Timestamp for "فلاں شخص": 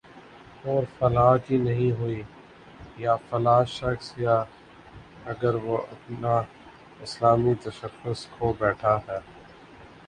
3.27-4.07